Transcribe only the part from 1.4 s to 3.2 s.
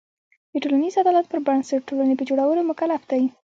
بنسټ ټولنې په جوړولو مکلف